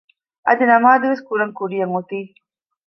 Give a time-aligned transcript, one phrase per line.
[0.47, 2.19] އަދި ނަމާދުވެސް ކުރަން ކުރިޔަށް އޮތީ